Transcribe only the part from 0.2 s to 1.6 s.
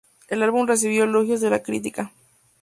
El álbum recibió elogios de